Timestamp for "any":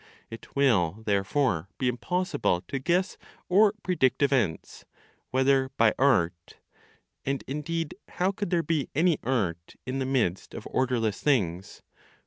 8.95-9.19